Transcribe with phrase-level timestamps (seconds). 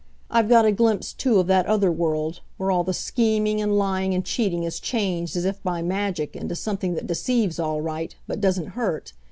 [0.31, 4.15] I've got a glimpse, too, of that other world where all the scheming and lying
[4.15, 8.41] and cheating is changed as if by magic into something that deceives all right, but
[8.41, 9.13] doesn't hurt.